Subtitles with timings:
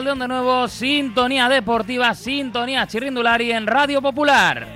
[0.00, 4.66] De nuevo, sintonía deportiva, sintonía chirrindulari en Radio Popular.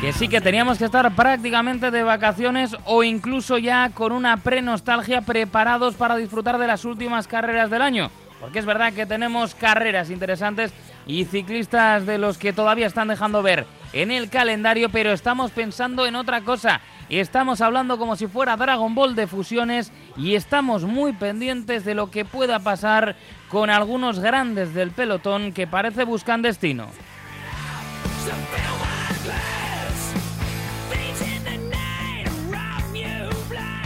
[0.00, 5.22] Que sí que teníamos que estar prácticamente de vacaciones o incluso ya con una pre-nostalgia
[5.22, 8.08] preparados para disfrutar de las últimas carreras del año.
[8.40, 10.72] Porque es verdad que tenemos carreras interesantes
[11.08, 16.06] y ciclistas de los que todavía están dejando ver en el calendario, pero estamos pensando
[16.06, 16.80] en otra cosa.
[17.08, 22.10] Estamos hablando como si fuera Dragon Ball de fusiones y estamos muy pendientes de lo
[22.10, 23.16] que pueda pasar
[23.48, 26.88] con algunos grandes del pelotón que parece buscan destino.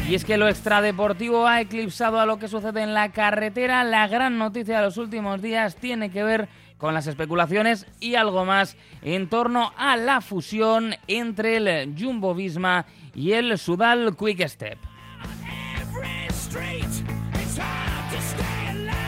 [0.09, 3.85] Y es que lo extradeportivo ha eclipsado a lo que sucede en la carretera.
[3.85, 8.45] La gran noticia de los últimos días tiene que ver con las especulaciones y algo
[8.45, 14.79] más en torno a la fusión entre el Jumbo Visma y el Sudal Quick Step.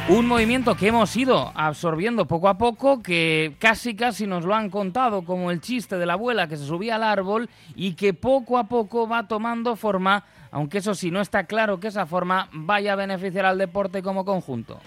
[0.06, 4.68] Un movimiento que hemos ido absorbiendo poco a poco, que casi casi nos lo han
[4.68, 8.58] contado como el chiste de la abuela que se subía al árbol y que poco
[8.58, 12.92] a poco va tomando forma, aunque eso sí no está claro que esa forma vaya
[12.92, 14.78] a beneficiar al deporte como conjunto.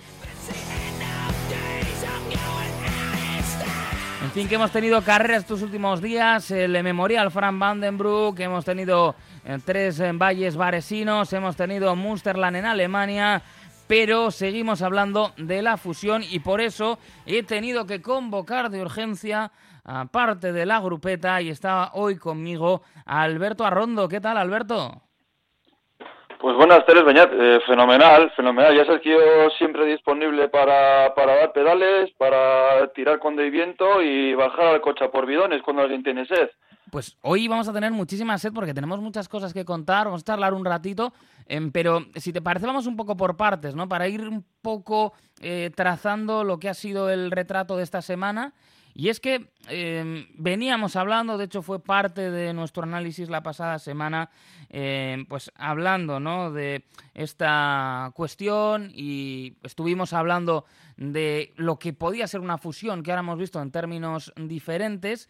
[4.38, 9.58] Fin, que hemos tenido carreras estos últimos días, el Memorial Frank Vandenbroek, hemos tenido eh,
[9.66, 13.42] tres eh, valles varesinos, hemos tenido Munsterland en Alemania,
[13.88, 19.52] pero seguimos hablando de la fusión y por eso he tenido que convocar de urgencia
[19.84, 24.08] a parte de la grupeta y está hoy conmigo Alberto Arrondo.
[24.08, 25.07] ¿Qué tal, Alberto?
[26.40, 27.32] Pues buenas tardes, Beñat.
[27.34, 28.76] Eh, fenomenal, fenomenal.
[28.76, 29.18] Ya sabes que
[29.58, 35.10] siempre disponible para, para dar pedales, para tirar con de viento y bajar al coche
[35.10, 36.50] por bidones cuando alguien tiene sed.
[36.92, 40.26] Pues hoy vamos a tener muchísima sed porque tenemos muchas cosas que contar, vamos a
[40.26, 41.12] charlar un ratito,
[41.48, 43.90] em, pero si te parece vamos un poco por partes, ¿no?
[43.90, 48.54] Para ir un poco eh, trazando lo que ha sido el retrato de esta semana.
[49.00, 53.78] Y es que em, veníamos hablando, de hecho fue parte de nuestro análisis la pasada
[53.78, 54.32] semana,
[54.70, 56.52] em, pues hablando ¿no?
[56.52, 60.66] de esta cuestión y estuvimos hablando
[60.98, 65.30] de lo que podía ser una fusión que ahora hemos visto en términos diferentes.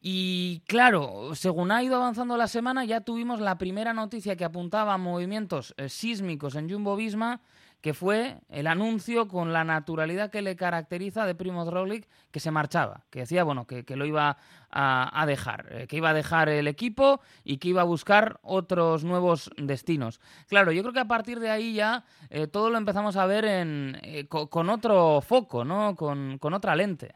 [0.00, 4.94] Y claro, según ha ido avanzando la semana, ya tuvimos la primera noticia que apuntaba
[4.94, 7.40] a movimientos eh, sísmicos en Jumbo Visma,
[7.80, 12.50] que fue el anuncio con la naturalidad que le caracteriza de Primo Roglic, que se
[12.50, 14.36] marchaba, que decía, bueno, que, lo iba
[14.70, 19.04] a, dejar, eh, que iba a dejar el equipo y que iba a buscar otros
[19.04, 20.20] nuevos destinos.
[20.48, 23.44] Claro, yo creo que a partir de ahí ya eh, todo lo empezamos a ver
[23.44, 23.96] en,
[24.28, 25.94] con, otro foco, ¿no?
[25.94, 27.14] Con, con otra lente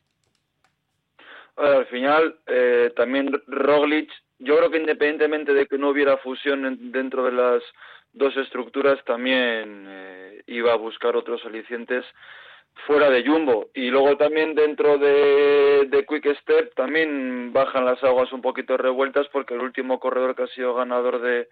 [1.57, 7.25] al final, eh, también Roglic, yo creo que independientemente de que no hubiera fusión dentro
[7.25, 7.63] de las
[8.13, 12.05] dos estructuras, también eh, iba a buscar otros alicientes
[12.87, 13.71] fuera de Jumbo.
[13.75, 19.55] Y luego también dentro de, Quick Step también bajan las aguas un poquito revueltas porque
[19.55, 21.49] el último corredor que ha sido ganador de,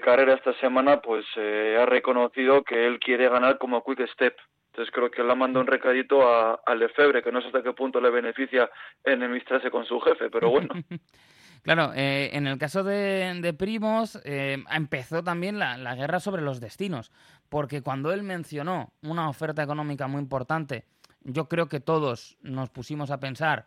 [0.00, 4.36] carrera esta semana pues eh, ha reconocido que él quiere ganar como Quick Step.
[4.70, 7.72] Entonces creo que le ha mandado un recadito a, Lefebvre, que no sé hasta qué
[7.72, 8.70] punto le beneficia
[9.02, 10.74] enemistarse con su jefe, pero bueno.
[11.66, 17.10] Claro, eh, en el caso de, Primos eh, empezó también la, guerra sobre los destinos,
[17.48, 20.84] porque cuando él mencionó una oferta económica muy importante,
[21.24, 23.66] yo creo que todos nos pusimos a pensar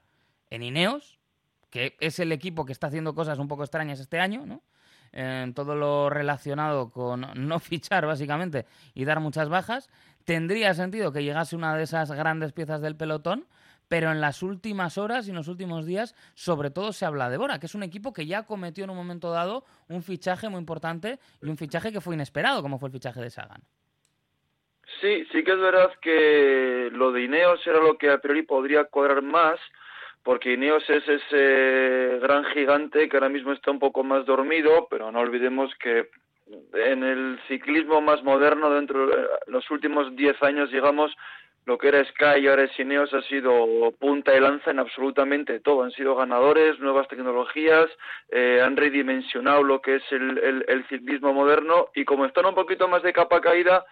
[0.50, 1.20] en Ineos,
[1.70, 4.64] que es el equipo que está haciendo cosas un poco extrañas este año, ¿no?
[5.12, 9.90] en todo lo relacionado con no fichar básicamente y dar muchas bajas,
[10.24, 13.46] tendría sentido que llegase una de esas grandes piezas del pelotón,
[13.90, 17.38] pero en las últimas horas y en los últimos días sobre todo se habla de
[17.38, 20.60] Bora, que es un equipo que ya cometió en un momento dado un fichaje muy
[20.60, 23.62] importante y un fichaje que fue inesperado, como fue el fichaje de Sagan.
[25.02, 28.86] Sí, sí que es verdad que lo de Ineos era lo que a priori podría
[28.86, 29.60] cuadrar más,
[30.24, 35.12] porque Ineos es ese gran gigante que ahora mismo está un poco más dormido, pero
[35.12, 36.10] no olvidemos que
[36.74, 41.16] en el ciclismo más moderno, dentro de los últimos 10 años, digamos,
[41.70, 45.84] lo que era Sky y ahora es ha sido punta y lanza en absolutamente todo.
[45.84, 47.88] Han sido ganadores, nuevas tecnologías,
[48.32, 52.88] eh, han redimensionado lo que es el, el, ciclismo moderno y como están un poquito
[52.88, 53.86] más de capa caída,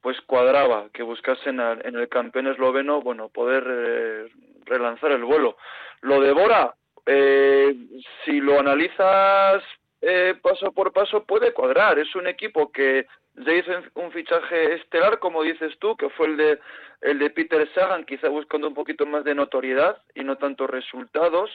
[0.00, 4.28] pues cuadraba que buscasen en el campeón esloveno, bueno, poder eh,
[4.64, 5.56] relanzar el vuelo.
[6.00, 6.74] Lo de Bora,
[7.06, 7.76] eh,
[8.24, 9.62] si lo analizas
[10.02, 11.98] eh, paso por paso, puede cuadrar.
[11.98, 13.06] Es un equipo que
[13.36, 16.58] ya hizo un fichaje estelar, como dices tú, que fue el de,
[17.02, 21.50] el de Peter Sagan, quizá buscando un poquito más de notoriedad y no tanto resultados.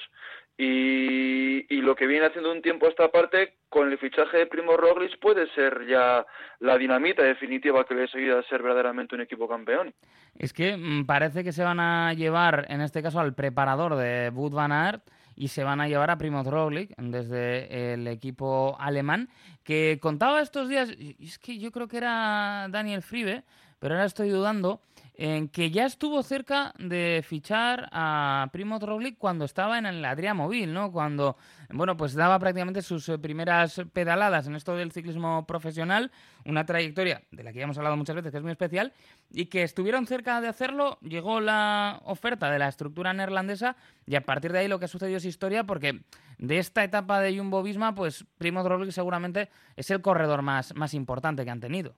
[0.57, 5.19] Y, lo que viene haciendo un tiempo esta parte con el fichaje de Primo Roglic
[5.19, 6.25] puede ser ya
[6.59, 9.94] la dinamita definitiva que les ayuda a ser verdaderamente un equipo campeón.
[10.39, 14.31] Es que mm, parece que se van a llevar, en este caso, al preparador de
[14.33, 15.03] Wout van Aert
[15.36, 19.30] y se van a llevar a Primo Roglic desde el equipo alemán,
[19.64, 20.90] que contaba estos días,
[21.20, 23.44] es que yo creo que era Daniel Fribe,
[23.80, 24.82] pero ahora estoy dudando,
[25.18, 30.34] en que ya estuvo cerca de fichar a Primo Roglic cuando estaba en el Adria
[30.34, 30.92] Móvil, ¿no?
[30.92, 31.38] Cuando,
[31.70, 36.12] bueno, pues daba prácticamente sus eh, primeras pedaladas en esto del ciclismo profesional,
[36.46, 38.94] una trayectoria de la que ya hemos hablado muchas veces, que es muy especial,
[39.32, 44.26] y que estuvieron cerca de hacerlo, llegó la oferta de la estructura neerlandesa y a
[44.26, 46.02] partir de ahí lo que ha sucedido es historia porque
[46.38, 50.94] de esta etapa de Jumbo Visma, pues Primo Roglic seguramente es el corredor más, más
[50.94, 51.96] importante que han tenido.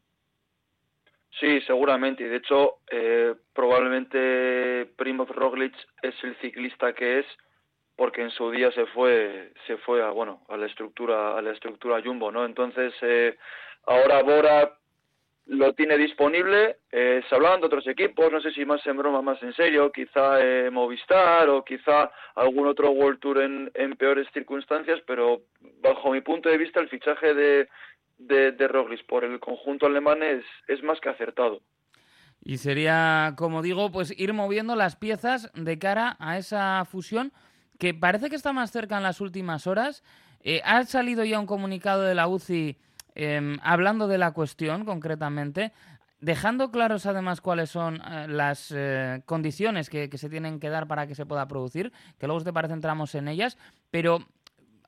[1.39, 2.24] Sí, seguramente.
[2.24, 7.25] Y de hecho, eh, probablemente Primoz Roglic es el ciclista que es
[7.95, 11.51] porque en su día se fue se fue a bueno a la estructura a la
[11.51, 12.45] estructura Jumbo, ¿no?
[12.45, 13.38] Entonces eh,
[13.86, 14.78] ahora Bora
[15.48, 16.78] lo tiene disponible.
[16.92, 19.92] Eh, se hablaban de otros equipos, no sé si más en broma, más en serio,
[19.92, 25.42] quizá eh, Movistar o quizá algún otro World Tour en, en peores circunstancias, pero
[25.81, 27.69] bajo mi punto de vista el fichaje de
[28.18, 28.68] de, de
[29.08, 31.62] por el conjunto alemán es, es más que acertado.
[32.44, 37.34] Y sería, como digo, pues ir moviendo las piezas de cara a esa fusión
[37.78, 40.04] que parece que está más cerca en las últimas horas.
[40.42, 42.78] Eh, ha salido ya un comunicado de la UCI
[43.16, 45.74] em, hablando de la cuestión concretamente,
[46.19, 50.88] dejando claros además cuáles son eh, las eh, condiciones que, que, se tienen que dar
[50.88, 53.58] para que se pueda producir, que luego te parece entramos en ellas,
[53.92, 54.19] pero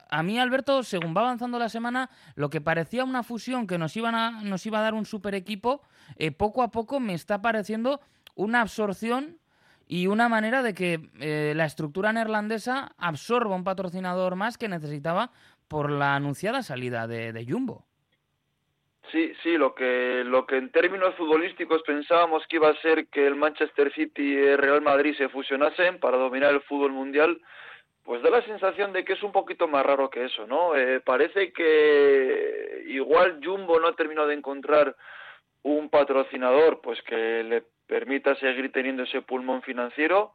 [0.10, 3.96] a mí, Alberto, según va avanzando la semana, lo que parecía una fusión que nos,
[3.96, 5.82] iban a, nos iba a dar un super equipo,
[6.18, 8.02] eh, poco a poco me está pareciendo
[8.36, 9.38] una absorción
[9.88, 15.32] y una manera de que eh, la estructura neerlandesa absorba un patrocinador más que necesitaba
[15.68, 17.86] por la anunciada salida de, de Jumbo.
[19.12, 23.26] Sí, sí, lo que, lo que en términos futbolísticos pensábamos que iba a ser que
[23.26, 27.42] el Manchester City y el Real Madrid se fusionasen para dominar el fútbol mundial,
[28.10, 30.76] pues da la sensación de que es un poquito más raro que eso, ¿no?
[30.76, 34.96] Eh, parece que igual Jumbo no ha terminado de encontrar
[35.62, 40.34] un patrocinador pues que le permita seguir teniendo ese pulmón financiero.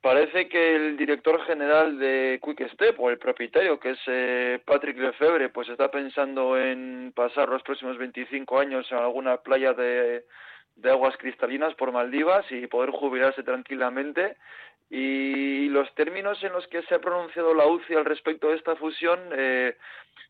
[0.00, 4.96] Parece que el director general de Quick Step o el propietario, que es eh, Patrick
[4.96, 10.24] Lefebvre, pues está pensando en pasar los próximos 25 años en alguna playa de,
[10.76, 14.38] de aguas cristalinas por Maldivas y poder jubilarse tranquilamente
[14.90, 18.74] y los términos en los que se ha pronunciado la UCI al respecto de esta
[18.74, 19.76] fusión eh,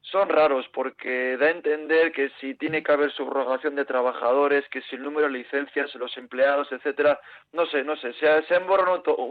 [0.03, 4.83] son raros porque da a entender que si tiene que haber subrogación de trabajadores, que
[4.83, 7.19] si el número de licencias, los empleados, etcétera,
[7.53, 8.55] no sé, no sé, se ha, se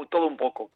[0.09, 0.71] todo un poco.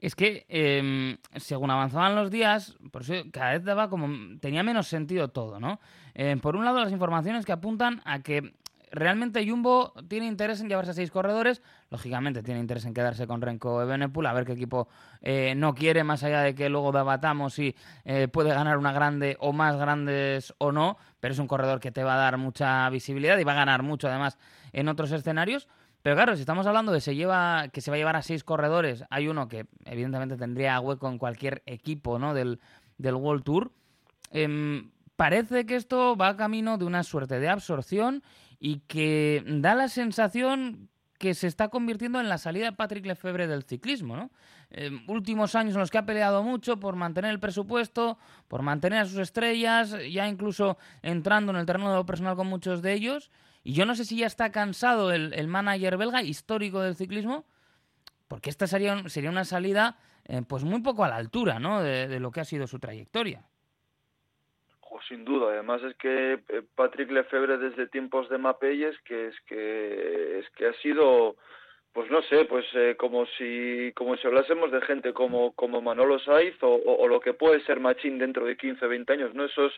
[0.00, 4.86] Es que eh, según avanzaban los días, por eso cada vez daba como tenía menos
[4.86, 5.78] sentido todo, ¿no?
[6.14, 8.54] Eh, por un lado las informaciones que apuntan a que
[8.90, 11.62] realmente Jumbo tiene interés en llevarse a seis corredores.
[11.90, 14.88] Lógicamente tiene interés en quedarse con Renko Ebenepul, a ver qué equipo
[15.22, 19.36] eh, no quiere, más allá de que luego debatamos si eh, puede ganar una grande
[19.40, 22.88] o más grandes o no, pero es un corredor que te va a dar mucha
[22.90, 24.38] visibilidad y va a ganar mucho además
[24.72, 25.68] en otros escenarios.
[26.02, 28.42] Pero claro, si estamos hablando de se lleva, que se va a llevar a seis
[28.42, 32.32] corredores, hay uno que evidentemente tendría hueco en cualquier equipo ¿no?
[32.32, 32.58] del,
[32.96, 33.72] del World Tour.
[34.30, 38.22] Em, parece que esto va camino de una suerte de absorción
[38.60, 43.46] y que da la sensación que se está convirtiendo en la salida de Patrick Lefebvre
[43.46, 44.30] del ciclismo, ¿no?
[44.70, 49.00] Eh, últimos años en los que ha peleado mucho por mantener el presupuesto, por mantener
[49.00, 52.92] a sus estrellas, ya incluso entrando en el terreno de lo personal con muchos de
[52.92, 53.30] ellos.
[53.64, 57.44] Y yo no sé si ya está cansado el, el manager belga, histórico del ciclismo,
[58.28, 61.82] porque esta sería, sería una salida eh, pues muy poco a la altura ¿no?
[61.82, 63.49] de, de lo que ha sido su trayectoria
[65.08, 65.52] sin duda.
[65.52, 70.66] Además es que eh, Patrick Lefebvre desde tiempos de Mapelles que es que es que
[70.66, 71.36] ha sido
[71.92, 76.18] pues no sé, pues eh, como si como si hablásemos de gente como como Manolo
[76.20, 79.44] Saiz o, lo que puede ser Machín dentro de 15, 20 años, ¿no?
[79.44, 79.72] Esos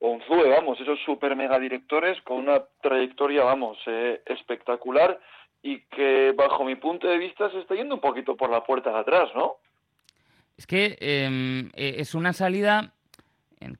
[0.00, 5.18] Onzue, vamos, esos super mega directores con una trayectoria, vamos, eh, espectacular
[5.60, 8.92] y que bajo mi punto de vista se está yendo un poquito por la puerta
[8.92, 9.56] de atrás, ¿no?
[10.56, 12.92] Es que eh, es una salida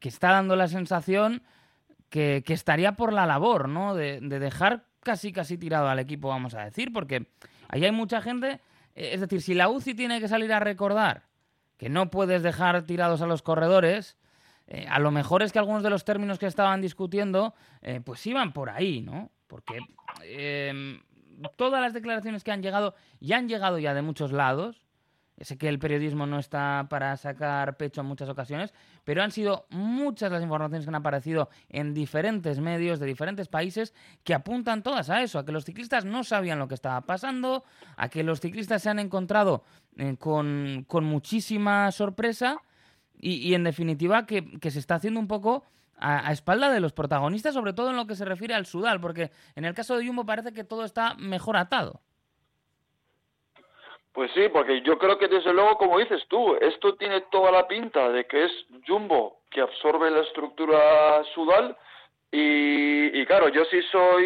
[0.00, 1.42] que está dando la sensación
[2.08, 3.94] que, que estaría por la labor, ¿no?
[3.94, 7.28] De, de, dejar casi casi tirado al equipo, vamos a decir, porque
[7.68, 8.61] ahí hay mucha gente.
[8.94, 11.25] Eh, es decir, si la UCI tiene que salir a recordar
[11.76, 14.18] que no puedes dejar tirados a los corredores,
[14.66, 18.26] eh, a lo mejor es que algunos de los términos que estaban discutiendo, eh, pues
[18.26, 19.30] iban por ahí, ¿no?
[19.47, 19.78] Porque
[20.25, 21.00] eh,
[21.56, 24.82] todas las declaraciones que han llegado, ya han llegado ya de muchos lados,
[25.40, 29.66] Sé que el periodismo no está para sacar pecho en muchas ocasiones, pero han sido
[29.71, 35.11] muchas las informaciones que han aparecido en diferentes medios de diferentes países que apuntan todas
[35.11, 37.64] a eso, a que los ciclistas no sabían lo que estaba pasando,
[37.97, 39.62] a que los ciclistas se han encontrado
[39.97, 42.61] eh, con, muchísima sorpresa
[43.21, 45.64] y, en definitiva que, se está haciendo un poco
[45.97, 49.30] a, espalda de los protagonistas, sobre todo en lo que se refiere al sudal, porque
[49.54, 52.00] en el caso de Jumbo parece que todo está mejor atado.
[54.18, 57.68] Pues sí, porque yo creo que desde luego, como dices tú, esto tiene toda la
[57.68, 58.52] pinta de que es
[58.84, 61.76] Jumbo que absorbe la estructura sudal
[62.32, 64.25] y, claro, yo si soy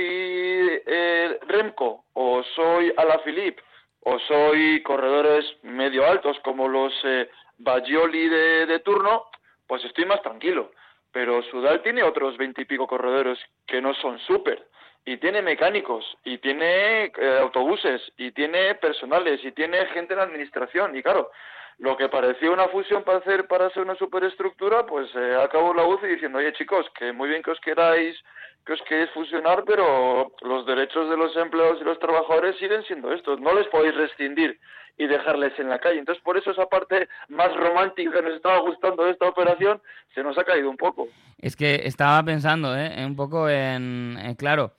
[0.86, 3.62] eh, Remco o soy Alaphilippe
[4.00, 9.26] o soy corredores medio altos como los eh, Bagioli de, de turno,
[9.66, 10.70] pues estoy más tranquilo.
[11.12, 14.66] Pero Sudal tiene otros veintipico corredores que no son súper
[15.04, 20.24] y tiene mecánicos, y tiene eh, autobuses, y tiene personales, y tiene gente en la
[20.24, 20.96] administración.
[20.96, 21.30] Y claro,
[21.78, 25.84] lo que parecía una fusión para hacer para ser una superestructura, pues eh, acabó la
[25.84, 28.16] UCI diciendo, oye chicos, que muy bien que os queráis
[28.64, 33.12] que os queréis fusionar, pero los derechos de los empleados y los trabajadores siguen siendo
[33.12, 33.40] estos.
[33.40, 34.58] No les podéis rescindir
[34.98, 35.98] y dejarles en la calle.
[35.98, 39.80] Entonces, por eso esa parte más romántica que nos estaba gustando de esta operación
[40.14, 41.08] se nos ha caído un poco.
[41.38, 43.04] Es que estaba pensando, ¿eh?
[43.04, 44.72] Un poco en, eh, claro,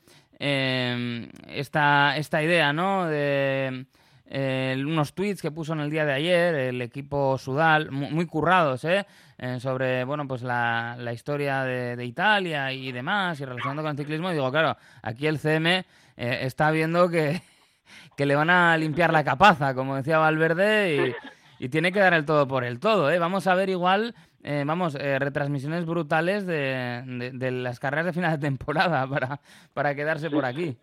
[0.44, 3.06] esta, esta idea, ¿no?
[3.06, 3.86] De
[4.36, 8.84] eh, unos tweets que puso en el día de ayer el equipo Sudal, muy, currados,
[8.84, 9.06] ¿eh?
[9.38, 9.60] ¿eh?
[9.60, 14.32] sobre, bueno, pues la, la historia de, Italia y demás, y relacionando con el ciclismo.
[14.32, 15.86] Y digo, claro, aquí el CM
[16.18, 17.44] eh, está viendo que,
[18.18, 21.16] que le van a limpiar la capaza, como decía Valverde,
[21.60, 23.20] y, y tiene que dar el todo por el todo, ¿eh?
[23.20, 28.32] Vamos a ver igual eh, vamos, eh, retransmisiones brutales de, de, las carreras de final
[28.32, 29.40] de temporada para,
[29.74, 30.78] para quedarse por aquí.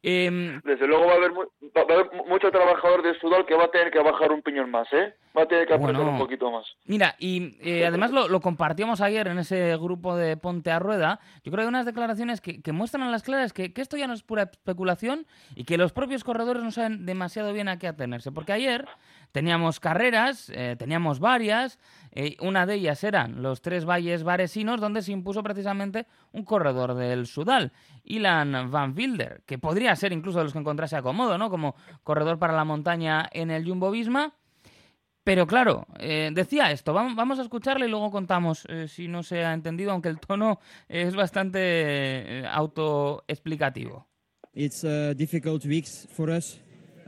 [0.00, 3.98] Em, Desde luego va a, haber, mucho trabajador de sudal que va a tener que
[3.98, 5.12] bajar un piñón más, ¿eh?
[5.36, 6.66] Va a tener que apretar un poquito más.
[6.84, 11.18] Mira, y eh, además lo, lo, compartíamos ayer en ese grupo de Ponte a Rueda.
[11.42, 13.96] Yo creo que hay unas declaraciones que, que muestran a las claras que, que, esto
[13.96, 17.78] ya no es pura especulación y que los propios corredores no saben demasiado bien a
[17.78, 18.30] qué atenerse.
[18.30, 18.86] Porque ayer
[19.32, 21.78] teníamos carreras, eh, teníamos varias.
[22.12, 26.94] Eh, una de ellas eran los tres valles varesinos, donde se impuso precisamente un corredor
[26.94, 27.72] del Sudal,
[28.04, 31.50] Ilan Van Wilder, que podría ser incluso de los que encontrase acomodo, ¿no?
[31.50, 34.34] Como corredor para la montaña en el Jumbo Visma.
[35.24, 39.52] Pero claro, eh, decía esto, vamos, a escucharle y luego contamos si no se ha
[39.52, 40.58] entendido, aunque el tono
[40.88, 44.08] es bastante autoexplicativo.
[44.54, 46.08] It's uh, difficult weeks.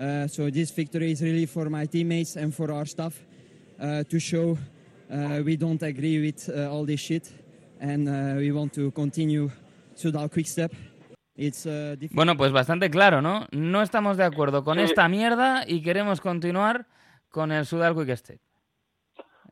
[0.01, 3.15] Uh, so this victory is really for my teammates and for our staff
[3.79, 4.57] uh, to show
[5.13, 7.31] uh, we don't agree with uh, all this shit
[7.81, 9.51] and uh, we want to continue
[9.95, 10.73] Sudal Quick Step.
[11.37, 13.47] It's, uh, bueno, pues bastante claro, ¿no?
[13.51, 16.87] No estamos de acuerdo con esta mierda y queremos continuar
[17.31, 18.41] con el Sudal Quick Step.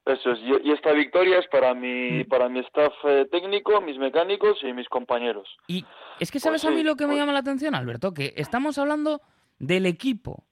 [0.05, 2.29] Eso es, y, esta victoria es para mi, mm.
[2.29, 5.47] para mi staff eh, técnico, mis mecánicos y mis compañeros.
[5.67, 5.85] Y
[6.19, 8.15] es que, ¿sabes pues a mí lo que me pues llama la atención, Alberto?
[8.15, 9.21] Que estamos hablando
[9.59, 10.45] del equipo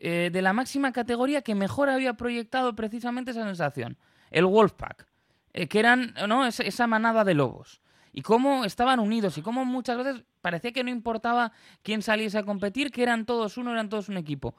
[0.00, 3.96] eh, de la máxima categoría que mejor había proyectado precisamente esa sensación,
[4.30, 5.06] el Wolfpack,
[5.52, 6.46] eh, que eran ¿no?
[6.46, 7.80] esa, manada de lobos.
[8.12, 12.44] Y cómo estaban unidos y cómo muchas veces parecía que no importaba quién saliese a
[12.44, 14.54] competir, que eran todos uno, eran todos un equipo.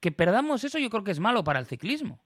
[0.00, 2.20] Que perdamos eso yo creo que es malo para el ciclismo.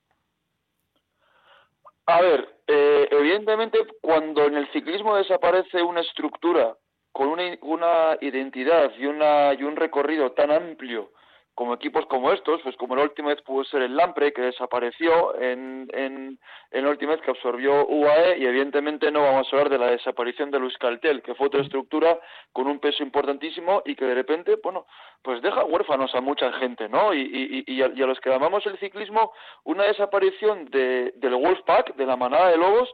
[2.07, 6.76] A ver, eh, evidentemente cuando en el ciclismo desaparece una estructura
[7.12, 11.11] con una, una identidad y, una, y un recorrido tan amplio
[11.61, 15.38] como equipos como estos, pues como la última vez pudo ser el Lampre, que desapareció
[15.38, 16.38] en, en,
[16.71, 20.57] en vez que absorbió UAE, y evidentemente no vamos a hablar de la desaparición de
[20.57, 22.19] Euskaltel, que fue otra estructura
[22.55, 24.87] con un peso importantísimo y que de repente, bueno,
[25.21, 27.12] pues deja huérfanos a mucha gente, ¿no?
[27.12, 27.21] Y,
[27.67, 29.33] y, y, a, los que amamos el ciclismo,
[29.64, 32.90] una desaparición de, del Wolfpack, de la manada de lobos,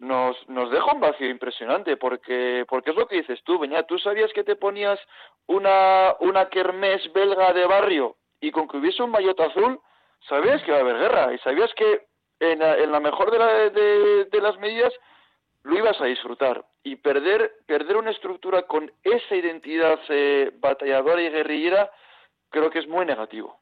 [0.00, 3.98] nos, nos deja un vacío impresionante, porque, porque es lo que dices tú, Beñat, tú
[3.98, 4.98] sabías que te ponías
[5.46, 9.78] una, una kermés belga de barrio y con que hubiese un maillot azul,
[10.26, 12.06] sabías que iba a haber guerra y sabías que
[12.40, 14.92] en la, en la mejor de, la, de, las medidas
[15.64, 21.28] lo ibas a disfrutar y perder, perder una estructura con esa identidad eh, batalladora y
[21.28, 21.90] guerrillera
[22.48, 23.59] creo que es muy negativo.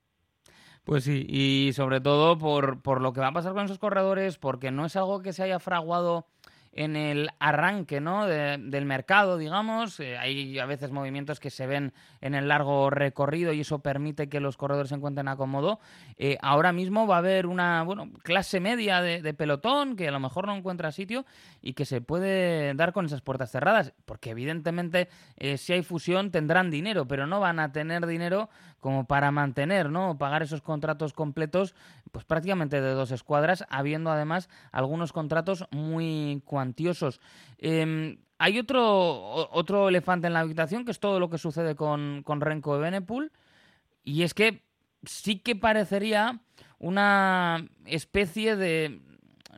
[0.89, 4.39] Pues sí, y sobre todo por, por lo que va a pasar con esos corredores,
[4.39, 6.25] porque no es algo que se haya fraguado
[6.73, 8.27] en el arranque ¿no?
[8.27, 10.01] del mercado, digamos.
[10.01, 14.29] Eh, hay a veces movimientos que se ven en el largo recorrido y eso permite
[14.29, 15.81] que los corredores se encuentren a cómodo.
[16.17, 20.21] Eh, ahora mismo va a haber una bueno, clase media de, pelotón que a lo
[20.21, 21.25] mejor no encuentra sitio
[21.63, 26.31] y que se puede dar con esas puertas cerradas, porque evidentemente eh, si hay fusión
[26.31, 28.49] tendrán dinero, pero no van a tener dinero
[28.81, 30.19] como para mantener, ¿no?
[30.19, 31.75] Pagar esos contratos completos
[32.13, 37.21] pues prácticamente de dos escuadras, habiendo además algunos contratos muy cuantiosos.
[37.59, 42.23] Em, hay otro, otro elefante en la habitación, que es todo lo que sucede con,
[42.25, 43.33] con Renko de Benepul,
[44.05, 44.63] y es que
[45.05, 46.41] sí que parecería
[46.79, 49.01] una especie de...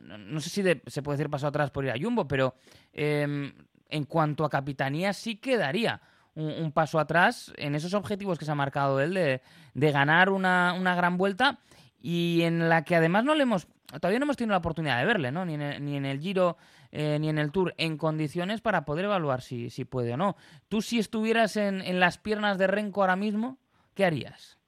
[0.03, 2.55] No sé si se puede decir paso atrás por ir a Jumbo, pero
[2.91, 3.53] em,
[3.87, 6.01] en cuanto a capitanía sí quedaría
[6.33, 11.17] un, paso atrás en esos objetivos que se ha marcado él de, ganar una, gran
[11.17, 11.59] vuelta
[12.01, 13.67] y en la que además no le hemos
[13.99, 15.45] todavía no hemos tenido la oportunidad de verle, ¿no?
[15.45, 16.57] Ni en el, ni en el Giro
[16.91, 20.35] eh, ni en el Tour en condiciones para poder evaluar si, si puede o no.
[20.69, 23.57] Tú si estuvieras en, en, las piernas de Renko ahora mismo,
[23.95, 24.59] ¿qué harías?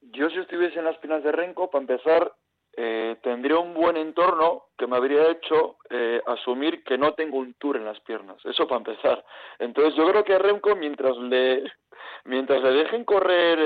[0.00, 2.32] Yo si estuviese en las piernas de Renko, para empezar,
[2.78, 7.54] eh, tendría un buen entorno que me habría hecho eh, asumir que no tengo un
[7.54, 8.36] tour en las piernas.
[8.44, 9.24] Eso para empezar.
[9.58, 11.64] Entonces yo creo que Remco, mientras le,
[12.24, 13.58] mientras le dejen correr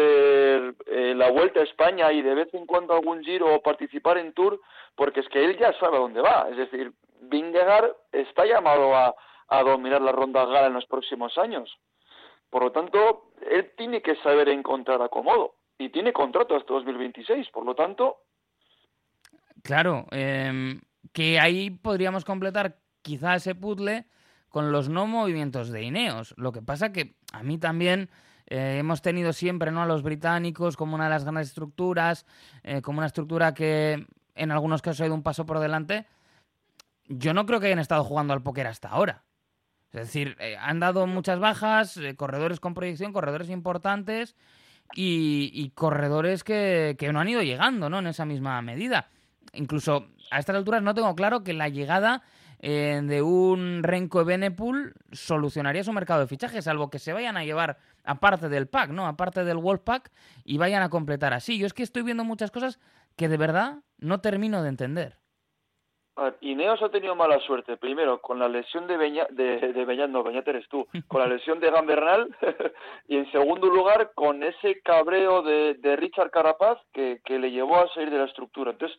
[0.86, 4.32] eh, la Vuelta a España y de vez en cuando algún giro o participar en
[4.32, 4.60] tour,
[4.94, 6.46] porque es que él ya sabe a dónde va.
[6.48, 9.12] Es decir, Vingegaard está llamado a,
[9.48, 11.76] a dominar la ronda gala en los próximos años.
[12.48, 17.48] Por lo tanto, él tiene que saber encontrar acomodo y tiene contrato hasta 2026.
[17.50, 18.18] Por lo tanto,
[19.62, 20.80] Claro, em,
[21.12, 24.06] que ahí podríamos completar quizá ese puzzle
[24.48, 26.34] con los no movimientos de Ineos.
[26.36, 28.10] Lo que pasa que a mí también
[28.46, 29.82] eh, hemos tenido siempre ¿no?
[29.82, 32.26] a los británicos como una de las grandes estructuras,
[32.62, 36.06] eh, como una estructura que en algunos casos ha ido un paso por delante.
[37.06, 39.24] Yo no creo que hayan estado jugando al póker hasta ahora.
[39.92, 44.36] Es decir, eh, han dado muchas bajas, corredores con proyección, corredores importantes
[44.94, 48.00] y, corredores que, que, no han ido llegando ¿no?
[48.00, 49.08] en esa misma medida
[49.52, 52.22] incluso a estas alturas no tengo claro que la llegada
[52.60, 57.44] eh, de un Renko Benepul solucionaría su mercado de fichajes, salvo que se vayan a
[57.44, 59.06] llevar aparte del pack, ¿no?
[59.06, 60.10] Aparte del Wolf Pack
[60.44, 61.58] y vayan a completar así.
[61.58, 62.78] Yo es que estoy viendo muchas cosas
[63.16, 65.16] que de verdad no termino de entender.
[66.42, 70.86] Ineos ha tenido mala suerte, primero con la lesión de Beñat, no, Beñat eres tú,
[71.08, 72.36] con la lesión de Gambernal
[73.08, 77.76] y en segundo lugar con ese cabreo de, de Richard Carapaz que, que le llevó
[77.76, 78.72] a salir de la estructura.
[78.72, 78.98] Entonces,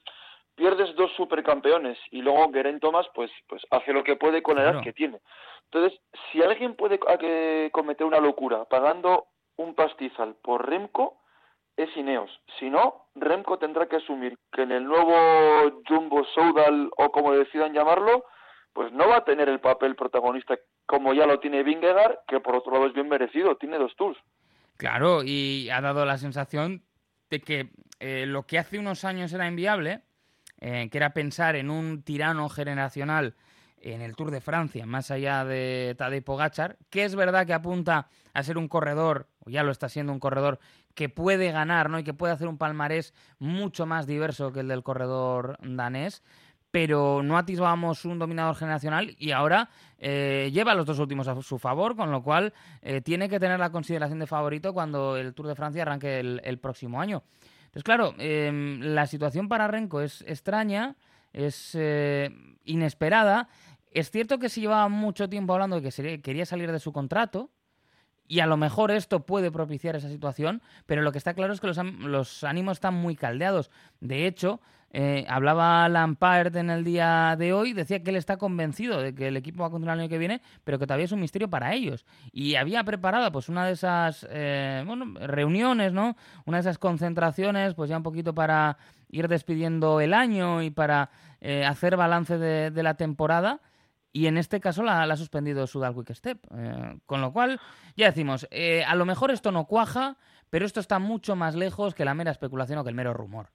[0.62, 4.70] pierdes dos supercampeones y luego Geraint Thomas pues pues hace lo que puede con la
[4.70, 5.20] edad que tiene.
[5.66, 6.00] Entonces,
[6.32, 7.00] si alguien puede
[7.72, 9.26] cometer una locura pagando
[9.58, 11.18] un pastizal por Remco
[11.76, 12.30] es Ineos.
[12.60, 17.74] Si no, Remco tendrá que asumir que en el nuevo Jumbo Soudal o como decidan
[17.74, 18.26] llamarlo,
[18.72, 22.56] pues no va a tener el papel protagonista como ya lo tiene Vingegaard, que por
[22.56, 24.20] otro lado es bien merecido, tiene dos tours.
[24.78, 26.84] Claro, y ha dado la sensación
[27.32, 27.70] de que
[28.00, 30.02] eh, lo que hace unos años era inviable,
[30.62, 33.36] eh, que era pensar en un tirano generacional
[33.82, 38.08] en el Tour de Francia, más allá de Tadej Pogachar, que es verdad que apunta
[38.34, 40.60] a ser un corredor, o ya lo está siendo un corredor,
[40.94, 42.00] que puede ganar ¿no?
[42.00, 46.22] y que puede hacer un palmarés mucho más diverso que el del corredor danés,
[46.70, 51.58] pero no atisbamos un dominador generacional y ahora eh, lleva los dos últimos a su
[51.58, 55.48] favor, con lo cual eh, tiene que tener la consideración de favorito cuando el Tour
[55.48, 57.24] de Francia arranque el próximo año.
[57.72, 60.98] Entonces, claro, em, la situación para Renko es extraña,
[61.32, 62.30] es eh,
[62.66, 63.48] inesperada.
[63.92, 67.50] Es cierto que se llevaba mucho tiempo hablando de que quería salir de su contrato,
[68.28, 71.60] y a lo mejor esto puede propiciar esa situación, pero lo que está claro es
[71.60, 73.72] que los, ánimos están muy caldeados.
[74.00, 79.02] De hecho, eh, hablaba Lampard en el día de hoy, decía que él está convencido
[79.02, 81.12] de que el equipo va a continuar el año que viene, pero que todavía es
[81.12, 82.06] un misterio para ellos.
[82.32, 84.84] Y había preparado pues una de esas eh,
[85.22, 86.16] reuniones, ¿no?
[86.46, 88.78] Una de esas concentraciones, pues ya un poquito para
[89.10, 93.62] ir despidiendo el año y para eh, hacer balance de la temporada
[94.14, 96.40] y en este caso la, ha suspendido Sudal Quick Step.
[96.54, 97.60] Eh, con lo cual,
[97.96, 100.18] ya decimos, eh, a lo mejor esto no cuaja,
[100.50, 103.52] pero esto está mucho más lejos que la mera especulación o que el mero rumor.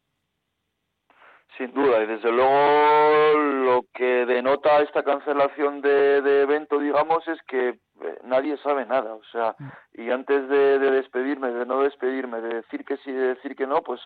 [1.57, 7.69] Sin duda, y desde luego lo que denota esta cancelación de, evento, digamos, es que
[7.69, 9.14] eh, nadie sabe nada.
[9.14, 10.03] O sea, mm.
[10.03, 13.83] y antes de, despedirme, de no despedirme, de decir que sí, de decir que no,
[13.83, 14.01] pues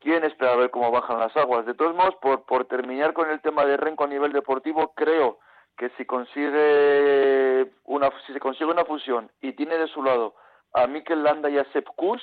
[0.00, 1.66] quién espera a ver cómo bajan las aguas.
[1.66, 5.38] De todos modos, por, por terminar con el tema de Renco a nivel deportivo, creo
[5.76, 10.34] que si consigue una si se consigue una fusión y tiene de su lado
[10.74, 12.20] a Mikel Landa y a Sepp Kuss,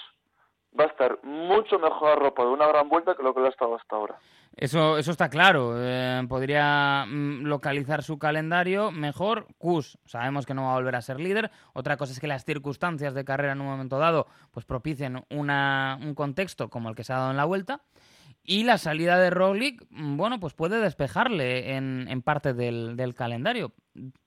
[0.80, 3.50] va a estar mucho mejor arropado de una gran vuelta que lo que lo ha
[3.50, 4.16] estado hasta ahora.
[4.56, 5.74] Eso, eso está claro.
[5.78, 9.48] Eh, podría mm, localizar su calendario mejor.
[9.58, 11.52] Kus, sabemos que no va a volver a ser líder.
[11.74, 15.98] Otra cosa es que las circunstancias de carrera en un momento dado pues propicien una,
[16.02, 17.82] un contexto como el que se ha dado en la vuelta.
[18.48, 23.14] Y la salida de Roglic, mm, bueno, pues puede despejarle en, en parte del, del,
[23.14, 23.74] calendario.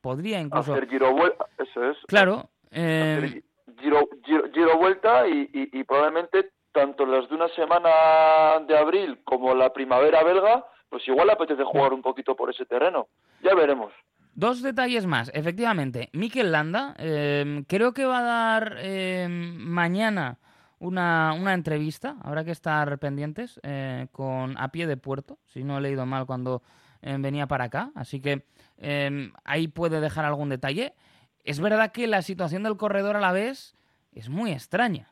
[0.00, 0.72] Podría incluso...
[0.72, 1.96] Hacer giro vuelta, eso es.
[2.06, 2.50] Claro.
[2.70, 3.42] Eh...
[3.80, 10.22] Giro, giro, vuelta y, probablemente tanto las de una semana de abril como la primavera
[10.22, 13.08] belga, pues igual apetece jugar un poquito por ese terreno.
[13.42, 13.92] Ya veremos.
[14.34, 15.30] Dos detalles más.
[15.34, 20.38] Efectivamente, Mikel Landa em, creo que va a dar em, mañana
[20.78, 22.16] una, una, entrevista.
[22.22, 26.26] Habrá que estar pendientes eh, con a pie de puerto, si no he leído mal
[26.26, 26.62] cuando
[27.02, 27.90] em, venía para acá.
[27.96, 28.44] Así que
[29.44, 30.94] ahí puede dejar algún detalle.
[31.48, 33.74] Es verdad que la situación del corredor a la vez
[34.12, 35.08] es muy extraña.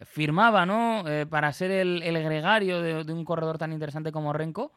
[0.00, 1.06] Firmaba, ¿no?
[1.06, 4.72] Eh, para ser el, gregario de, un corredor tan interesante como Renko.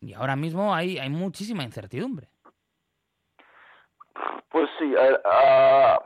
[0.00, 2.26] Y ahora mismo hay, hay muchísima incertidumbre.
[4.48, 6.02] Pues sí, a,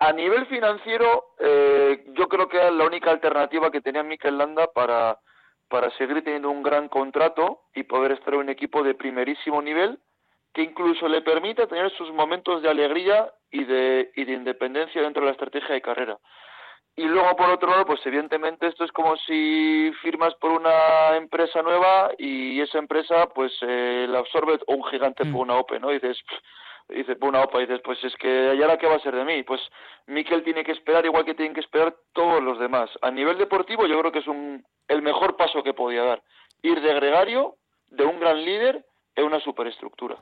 [0.00, 4.66] a, nivel financiero, eh, yo creo que era la única alternativa que tenía Mikel Landa
[4.72, 5.18] para
[5.98, 10.00] seguir teniendo un gran contrato y poder estar en un equipo de primerísimo nivel
[10.52, 15.22] que incluso le permita tener sus momentos de alegría y de, y de independencia dentro
[15.22, 16.18] de la estrategia de carrera.
[16.94, 21.62] Y luego, por otro lado, pues evidentemente esto es como si firmas por una empresa
[21.62, 25.40] nueva y esa empresa pues eh, la absorbe un gigante por mm.
[25.40, 25.90] una OPE, ¿no?
[25.90, 26.18] Y dices,
[26.88, 29.24] dice, una opa, y dices, pues es que, ¿y ahora qué va a ser de
[29.24, 29.42] mí?
[29.42, 29.60] Pues
[30.06, 32.90] Miquel tiene que esperar igual que tienen que esperar todos los demás.
[33.00, 36.22] A nivel deportivo yo creo que es un, el mejor paso que podía dar.
[36.62, 37.56] Ir de gregario,
[37.88, 38.84] de un gran líder,
[39.14, 40.16] en una superestructura.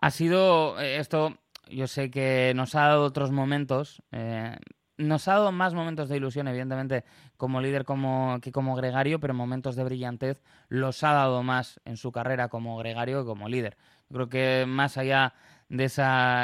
[0.00, 1.36] Ha sido eh, esto,
[1.68, 4.56] yo sé que nos ha dado otros momentos, eh,
[4.96, 7.04] nos ha dado más momentos de ilusión, evidentemente,
[7.36, 11.96] como líder como, que como gregario, pero momentos de brillantez los ha dado más en
[11.96, 13.76] su carrera como gregario que como líder.
[14.08, 15.34] Yo creo que más allá
[15.68, 16.02] de ese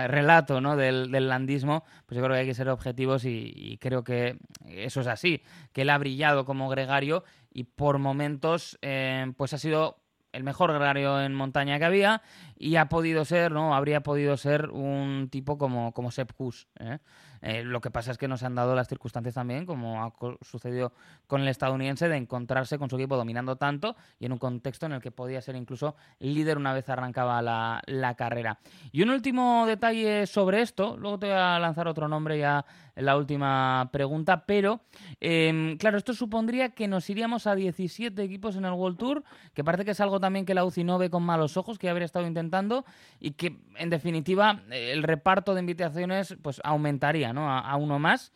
[0.09, 0.77] relato ¿no?
[0.77, 5.07] del, landismo, pues yo creo que hay que ser objetivos y, creo que eso es
[5.07, 5.43] así,
[5.73, 10.06] que él ha brillado como gregario y por momentos eh, pues ha sido
[10.37, 12.23] el mejor gregario en montaña que había
[12.59, 13.75] y ha podido ser, ¿no?
[13.75, 16.33] Habría podido ser un tipo como, como Sepp
[16.79, 16.99] ¿eh?
[17.43, 20.93] Eh, lo que pasa es que nos han dado las circunstancias también, como ha sucedido
[21.27, 24.93] con el estadounidense, de encontrarse con su equipo dominando tanto y en un contexto en
[24.93, 28.59] el que podía ser incluso líder una vez arrancaba la, carrera.
[28.93, 33.05] Y un último detalle sobre esto, luego te voy a lanzar otro nombre ya en
[33.05, 34.81] la última pregunta, pero
[35.21, 39.63] em, claro, esto supondría que nos iríamos a 17 equipos en el World Tour, que
[39.63, 42.07] parece que es algo también que la UCI no ve con malos ojos, que habría
[42.07, 42.87] estado intentando
[43.21, 48.33] y que en definitiva el reparto de invitaciones pues aumentaría a, uno más.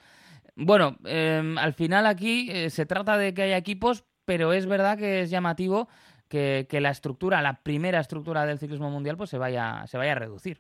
[0.56, 4.98] Bueno, em, al final aquí eh, se trata de que haya equipos, pero es verdad
[4.98, 5.88] que es llamativo
[6.30, 10.16] que, la estructura, la primera estructura del ciclismo mundial, pues se vaya, se vaya a
[10.16, 10.58] reducir.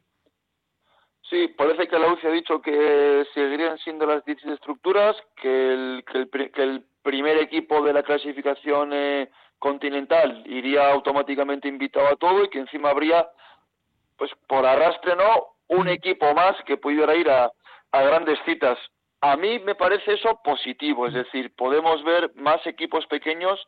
[1.28, 6.04] Sí, parece que la UCI ha dicho que seguirían siendo las 10 estructuras, que el,
[6.04, 12.50] que el, primer equipo de la clasificación eh, continental iría automáticamente invitado a todo y
[12.50, 13.26] que encima habría,
[14.18, 17.50] pues por arrastre no, un equipo más que pudiera ir a,
[17.92, 18.78] a grandes citas.
[19.20, 23.60] A mí me parece eso positivo, es decir, podemos ver más equipos pequeños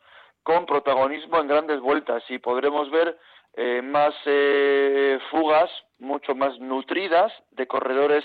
[0.42, 3.18] con protagonismo en grandes vueltas y podremos ver
[3.54, 8.24] eh, más eh, fugas mucho más nutridas de corredores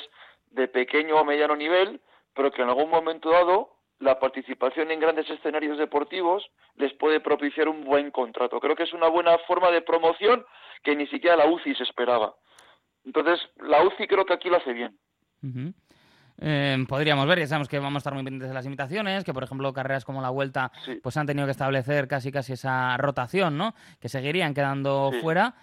[0.51, 2.01] de pequeño o mediano nivel,
[2.33, 7.67] pero que en algún momento dado la participación en grandes escenarios deportivos les puede propiciar
[7.67, 8.59] un buen contrato.
[8.59, 10.45] Creo que es una buena forma de promoción
[10.83, 12.35] que ni siquiera la UCI se esperaba.
[13.05, 14.97] Entonces, la UCI creo que aquí lo hace bien.
[16.39, 19.33] Em, podríamos ver, ya sabemos que vamos a estar muy pendientes de las invitaciones, que
[19.33, 20.71] por ejemplo carreras como la Vuelta
[21.01, 23.73] pues han tenido que establecer casi casi esa rotación, ¿no?
[23.99, 25.55] Que seguirían quedando fuera.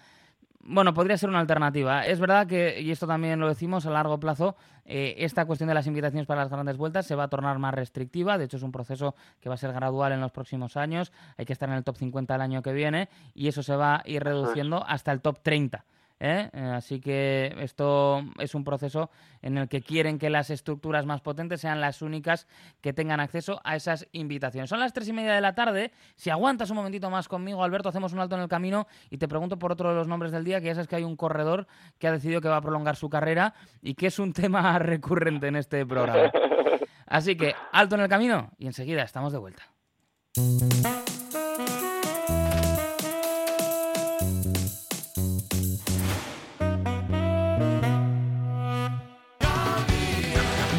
[0.67, 2.07] Bueno, podría ser una alternativa.
[2.07, 5.75] Es verdad que, y esto también lo decimos, a largo plazo, eh, esta cuestión de
[5.75, 8.39] las invitaciones para las grandes vueltas se va a tornar más restrictiva.
[8.39, 11.13] De hecho, es un proceso que va a ser gradual en los próximos años.
[11.37, 13.97] Hay que estar en el top 50 el año que viene y eso se va
[13.97, 15.85] a ir reduciendo hasta el top 30.
[16.19, 16.49] ¿Eh?
[16.53, 19.09] Eh, así que esto es un proceso
[19.41, 22.47] en el que quieren que las estructuras más potentes sean las únicas
[22.81, 24.69] que tengan acceso a esas invitaciones.
[24.69, 25.91] Son las tres y media de la tarde.
[26.15, 29.27] Si aguantas un momentito más conmigo, Alberto, hacemos un alto en el camino y te
[29.27, 31.67] pregunto por otro de los nombres del día, que ya sabes que hay un corredor
[31.99, 35.47] que ha decidido que va a prolongar su carrera y que es un tema recurrente
[35.47, 36.31] en este programa.
[37.05, 39.63] Así que alto en el camino y enseguida estamos de vuelta.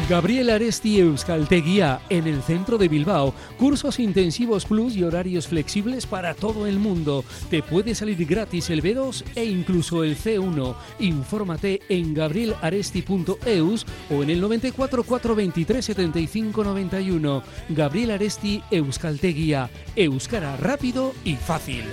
[0.09, 3.33] Gabriel Aresti Euskalteguía en el centro de Bilbao.
[3.57, 7.25] Cursos intensivos plus y horarios flexibles para todo el mundo.
[7.49, 10.75] Te puede salir gratis el B2 e incluso el C1.
[10.99, 17.43] Infórmate en gabrielaresti.eus o en el 94 423 75 91.
[17.67, 19.69] Gabriel Aresti Euskalteguía.
[19.97, 21.83] Euskara rápido y fácil.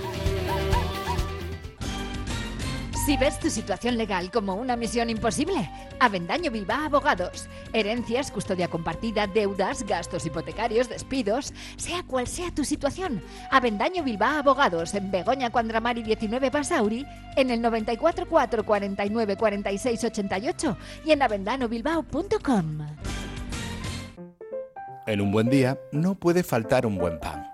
[3.05, 5.69] Si ves tu situación legal como una misión imposible,
[6.01, 7.49] Avendaño Bilbao Abogados.
[7.75, 13.23] Herencias, custodia compartida, deudas, gastos hipotecarios, despidos, sea cual sea tu situación.
[13.51, 17.05] Avendaño Bilbao Abogados en Begoña Cuandramari 19 Basauri,
[17.37, 22.87] en el 94 4 49 46 88 y en avendanobilbao.com.
[25.07, 27.54] En un buen día no puede faltar un buen pan.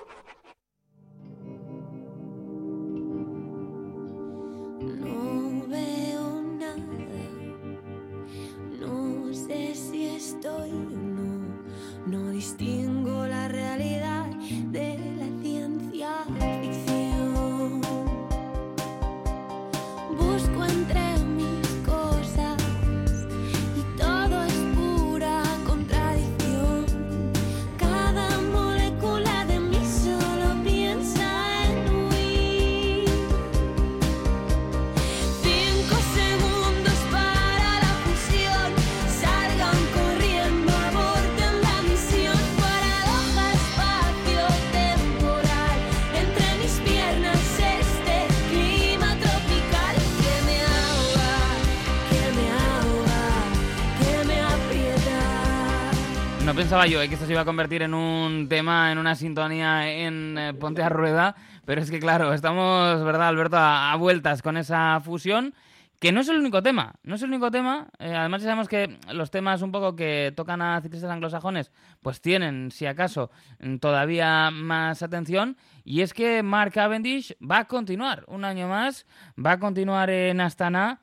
[56.61, 59.91] Pensaba yo eh, que esto se iba a convertir en un tema, en una sintonía
[59.91, 64.57] en eh, Ponte a Rueda, pero es que claro, estamos, ¿verdad, Alberto, a, vueltas con
[64.57, 65.55] esa fusión,
[65.99, 68.99] que no es el único tema, no es el único tema, eh, además sabemos que
[69.11, 71.71] los temas un poco que tocan a ciclistas anglosajones,
[72.03, 77.65] pues tienen, si acaso, mm, todavía más atención, y es que Mark Cavendish va a
[77.65, 79.07] continuar un año más,
[79.43, 81.01] va a continuar en Astana,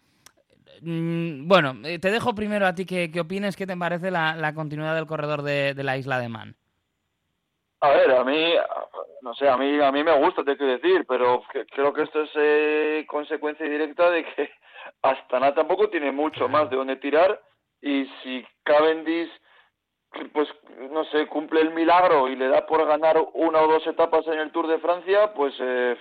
[0.82, 4.94] Bueno, eh, te dejo primero a ti que, que opines qué te parece la, continuidad
[4.94, 6.56] del corredor de, de la isla de Man.
[7.80, 8.54] A ver, a mí,
[9.22, 12.22] no sé, a mí, a mí me gusta, te quiero decir, pero creo que esto
[12.22, 14.50] es eh, consecuencia directa de que
[15.02, 17.40] Astana tampoco tiene mucho más de dónde tirar
[17.80, 19.30] y si Cavendish,
[20.32, 20.48] pues,
[20.90, 24.40] no sé, cumple el milagro y le da por ganar una o dos etapas en
[24.40, 25.96] el Tour de Francia, pues, eh,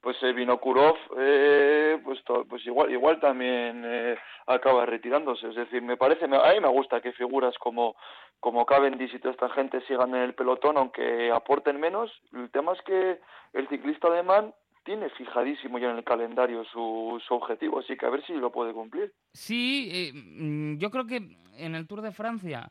[0.00, 5.48] pues eh, Vinokurov, eh, pues, pues igual, igual también eh, acaba retirándose.
[5.48, 7.94] Es decir, me parece, me- a mí me gusta que figuras como
[8.40, 12.08] como Cavendish y toda esta gente sigan en el pelotón, aunque aporten menos.
[12.32, 13.18] El tema es que
[13.52, 18.10] el ciclista alemán tiene fijadísimo ya en el calendario su, su objetivo, así que a
[18.10, 19.12] ver si lo puede cumplir.
[19.32, 22.70] Sí, eh, mm, yo creo que en el Tour de Francia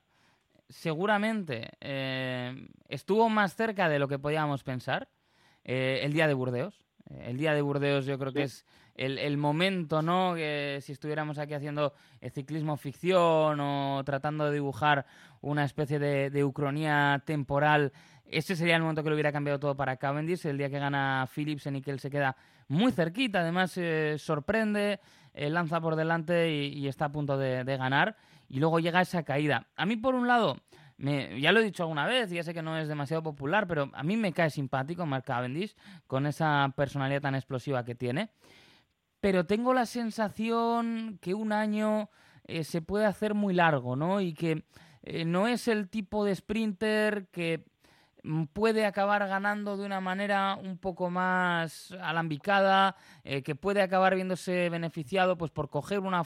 [0.69, 2.55] seguramente eh,
[2.87, 5.07] estuvo más cerca de lo que podíamos pensar
[5.65, 6.86] el día de Burdeos.
[7.09, 8.65] El día de Burdeos yo creo que es
[8.95, 10.35] el, el momento, ¿no?
[10.35, 15.05] Que si estuviéramos aquí haciendo eh, ciclismo ficción o tratando de dibujar
[15.41, 17.93] una especie de, de ucronía temporal,
[18.25, 20.45] ese sería el momento que lo hubiera cambiado todo para Cavendish.
[20.45, 22.35] El día que gana Philipsen y que él se queda
[22.67, 24.99] muy cerquita, además eh, sorprende,
[25.33, 28.17] eh, lanza por delante y, y está a punto de, de ganar.
[28.49, 29.67] Y luego llega esa caída.
[29.75, 30.57] A mí, por un lado,
[30.97, 34.03] ya lo he dicho alguna vez, ya sé que no es demasiado popular, pero a
[34.03, 35.75] mí me cae simpático Mark Cavendish
[36.07, 38.31] con esa personalidad tan explosiva que tiene.
[39.19, 42.09] Pero tengo la sensación que un año
[42.45, 44.21] eh, se puede hacer muy largo, ¿no?
[44.21, 44.63] Y que
[45.03, 47.65] eh, no es el tipo de sprinter que
[48.23, 54.15] mm, puede acabar ganando de una manera un poco más alambicada, eh, que puede acabar
[54.15, 56.23] viéndose beneficiado pues por coger una,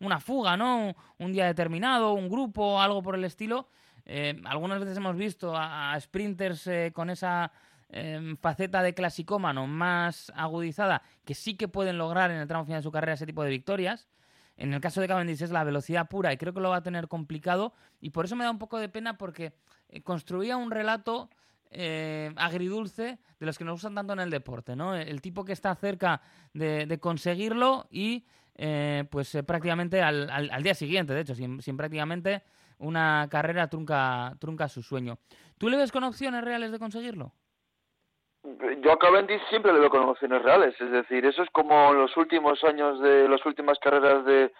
[0.00, 0.94] una fuga, ¿no?
[1.18, 3.68] Un día determinado, un grupo, algo por el estilo.
[4.06, 7.52] Eh, algunas veces hemos visto a, a sprinters eh, con esa
[7.88, 12.80] em, faceta de clasicómano más agudizada, que sí que pueden lograr en el tramo final
[12.80, 14.08] de su carrera ese tipo de victorias.
[14.56, 16.82] En el caso de Cavendish es la velocidad pura y creo que lo va a
[16.82, 19.52] tener complicado y por eso me da un poco de pena porque
[19.88, 21.30] eh, construía un relato
[21.70, 24.94] eh, agridulce de los que nos gustan tanto en el deporte, ¿no?
[24.94, 26.20] El tipo que está cerca
[26.52, 31.34] de, de conseguirlo y eh, pues eh, prácticamente al, al- al día siguiente, de hecho,
[31.34, 32.42] sin, sin prácticamente
[32.82, 35.16] una carrera trunca, trunca su sueño.
[35.58, 37.32] ¿Tú le ves con opciones reales de conseguirlo?
[38.82, 42.16] Yo a Cavendish siempre le veo con opciones reales, es decir, eso es como los
[42.16, 44.52] últimos años de las últimas carreras de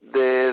[0.00, 0.52] de,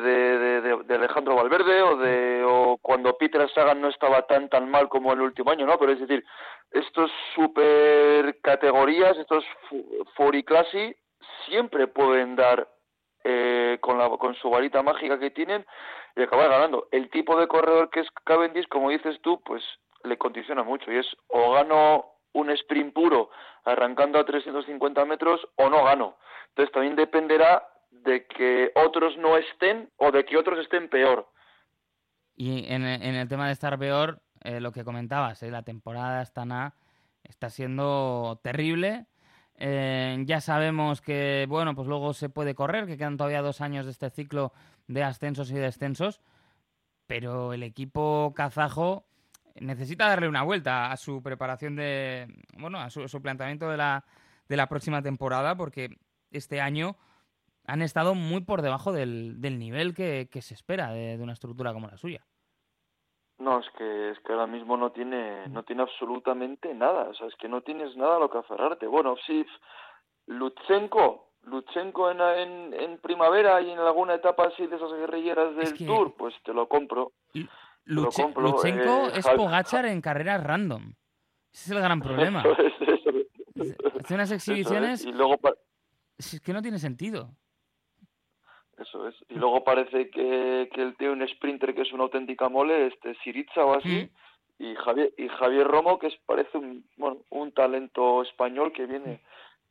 [0.86, 5.14] de, Alejandro Valverde o de o cuando Peter Sagan no estaba tan tan mal como
[5.14, 5.80] el último año, ¿no?
[5.80, 6.24] Pero es decir,
[6.72, 10.94] estos super categorías, estos fu- Furiclassi
[11.46, 12.68] siempre pueden dar
[13.30, 15.66] eh, con la con su varita mágica que tienen
[16.16, 16.88] y acabar ganando.
[16.92, 19.62] El tipo de corredor que es Cavendish, como dices tú, pues
[20.04, 23.30] le condiciona mucho y es o gano un sprint puro
[23.66, 26.18] arrancando a 350 metros o no gano.
[26.50, 31.28] Entonces también dependerá de que otros no estén o de que otros estén peor.
[32.36, 36.22] Y en, en el tema de estar peor, eh, lo que comentabas, eh, la temporada
[36.22, 36.76] Astana
[37.24, 39.08] está siendo terrible.
[39.58, 43.86] Eh, ya sabemos que, bueno, pues luego se puede correr, que quedan todavía dos años
[43.86, 44.54] de este ciclo
[44.88, 46.22] de ascensos y descensos,
[47.08, 49.08] pero el equipo kazajo
[49.60, 52.28] necesita darle una vuelta a su preparación de,
[52.60, 54.06] bueno, a su, planteamiento de la,
[54.48, 55.98] de la próxima temporada, porque
[56.32, 56.96] este año
[57.66, 61.88] han estado muy por debajo del, del nivel que, se espera de una estructura como
[61.88, 62.24] la suya.
[63.40, 67.28] No, es que es que ahora mismo no tiene no tiene absolutamente nada, o sea,
[67.28, 68.88] es que no tienes nada a lo que aferrarte.
[68.88, 69.46] Bueno, sí,
[70.26, 75.74] Lutsenko, Lutsenko en, en, en primavera y en alguna etapa así de esas guerrilleras del
[75.78, 77.12] que- Tour, pues te lo compro.
[77.86, 80.94] lo Luche- compro, Luchenko eh, es Pogachar en carreras random.
[81.54, 82.44] Ese es el gran problema.
[84.04, 85.36] Hace unas Eso es, exhibiciones Y luego
[86.18, 87.30] es que no tiene sentido.
[88.78, 89.16] Eso es.
[89.30, 93.16] Y luego parece que, que él tiene un sprinter que es una auténtica mole, este
[93.24, 94.10] Siritza o así,
[94.60, 99.22] y Javier y Javier Romo que es parece un bueno, un talento español que viene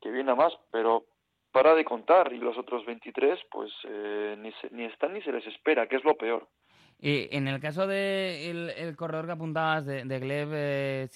[0.00, 1.04] que viene a más, pero
[1.52, 5.32] para de contar y los otros 23 pues eh, ni se- ni están ni se
[5.32, 6.46] les espera, que es lo peor.
[7.00, 11.08] Eh, en el caso del el corredor que apuntabas de, de Gleb eh,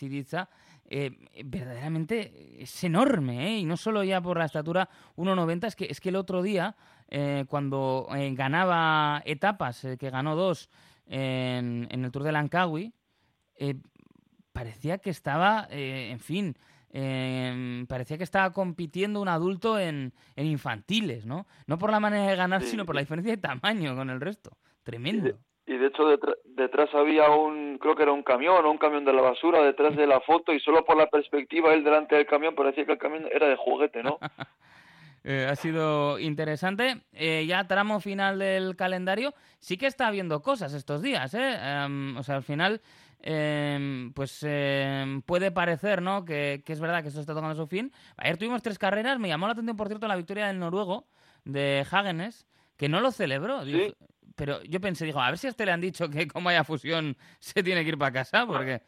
[0.90, 3.59] eh, verdaderamente es enorme, ¿eh?
[3.61, 6.76] y no solo ya por la estatura 1,90, es que, es que el otro día,
[7.09, 10.68] eh, cuando eh, ganaba etapas, que ganó dos
[11.07, 12.92] en, en el Tour de Langkawi,
[13.55, 13.76] eh,
[14.53, 16.57] parecía que estaba, eh, en fin,
[16.92, 21.46] eh, parecía que estaba compitiendo un adulto en, en infantiles, ¿no?
[21.66, 24.20] No por la manera de ganar, Sí, sino por la diferencia de tamaño con el
[24.20, 24.59] resto.
[24.83, 25.38] Tremendo.
[25.70, 26.02] Y de hecho
[26.46, 29.94] detrás había un, creo que era un camión o un camión de la basura detrás
[29.94, 32.98] de la foto y solo por la perspectiva él delante del camión parecía que el
[32.98, 34.18] camión era de juguete, ¿no?
[35.22, 37.02] Eh, ha sido interesante.
[37.12, 39.35] Eh, ya tramo final del calendario.
[39.59, 41.59] Sí que está habiendo cosas estos días, ¿eh?
[41.61, 42.80] Em, o sea, al final,
[43.20, 46.24] em, pues em, puede parecer, ¿no?
[46.24, 47.92] Que, que es verdad que esto está tocando su fin.
[48.16, 49.18] Ayer tuvimos tres carreras.
[49.18, 51.04] Me llamó la atención, por cierto, la victoria del noruego,
[51.44, 52.46] de Hagenes,
[52.78, 53.62] que no lo celebró.
[53.66, 53.94] Sí.
[54.40, 56.64] Pero yo pensé, digo, a ver si a este le han dicho que como haya
[56.64, 58.81] fusión se tiene que ir para casa, porque...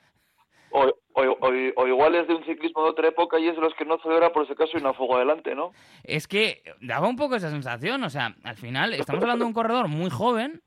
[0.71, 3.61] O, o, o, o igual es de un ciclismo de otra época y es de
[3.61, 5.73] los que no celebra por si acaso hay una fuga adelante, ¿no?
[6.05, 9.53] Es que daba un poco esa sensación, o sea, al final estamos hablando de un
[9.53, 10.63] corredor muy joven,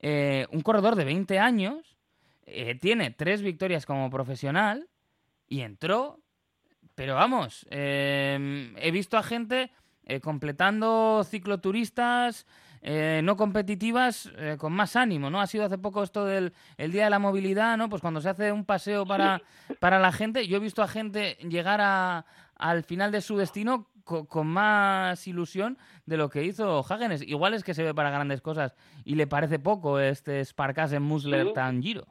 [0.00, 1.98] eh, un corredor de 20 años,
[2.46, 4.88] eh, tiene tres victorias como profesional
[5.46, 6.20] y entró,
[6.94, 9.72] pero vamos, eh, he visto a gente
[10.22, 12.46] completando cicloturistas
[12.82, 15.40] eh, no competitivas eh, con más ánimo, ¿no?
[15.40, 17.88] Ha sido hace poco esto del el Día de la Movilidad, ¿no?
[17.88, 19.40] Pues cuando se hace un paseo para,
[19.80, 22.24] para la gente, yo he visto a gente llegar a,
[22.56, 27.22] al final de su destino co- con más ilusión de lo que hizo Hagenes.
[27.22, 28.74] Igual es que se ve para grandes cosas
[29.04, 31.52] y le parece poco este Sparkassen Musler Sí.
[31.54, 32.06] tan giro.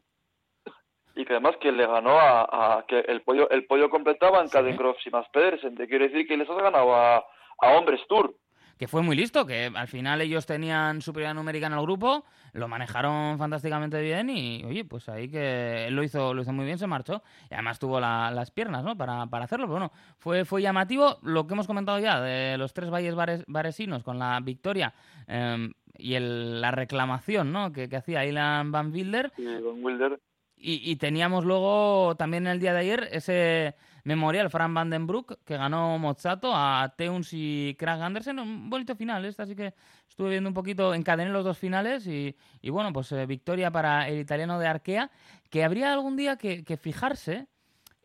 [1.14, 2.44] Y que además que le ganó a,
[2.78, 6.26] a- que el pollo el pollo completaba en Cadencroft y más Pedersen, te quiero decir
[6.26, 8.34] que les has ganado a, a Hombres Tour.
[8.82, 12.68] Que fue muy listo, que al final ellos tenían superioridad numérica en el grupo, lo
[12.68, 16.80] manejaron fantásticamente bien y, oye, pues ahí que él lo hizo, lo hizo muy bien,
[16.80, 17.22] se marchó
[17.52, 18.98] y además tuvo la- las piernas, ¿no?
[18.98, 22.74] Para, para hacerlo, pero bueno, fue, fue llamativo lo que hemos comentado ya de los
[22.74, 24.96] tres valles vares- varesinos con la victoria
[25.28, 27.72] em, y el- la reclamación, ¿no?
[27.72, 30.20] Que, que hacía Ilan Van Wilder Y Van Wilder.
[30.58, 35.98] y, y teníamos luego también el día de ayer ese memorial Fran Vandenbroek que ganó
[35.98, 38.40] Mozzato a Teuns y Krag Andersen.
[38.40, 39.74] Un bonito final, esta así que
[40.08, 44.08] estuve viendo un poquito, encadené los dos finales y, y bueno, pues eh, victoria para
[44.08, 45.12] el italiano de Arkea,
[45.50, 47.48] que habría algún día que, que fijarse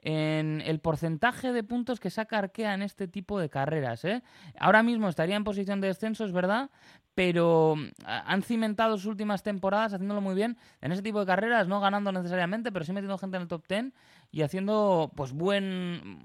[0.09, 4.05] en el porcentaje de puntos que saca Arkea en este tipo de carreras.
[4.05, 4.23] ¿eh?
[4.57, 6.71] Ahora mismo estaría en posición de descenso, es verdad,
[7.17, 11.67] pero mm, han cimentado sus últimas temporadas haciéndolo muy bien en ese tipo de carreras,
[11.67, 13.93] no ganando necesariamente, pero sí metiendo gente en el top 10
[14.31, 16.21] y haciendo pues buen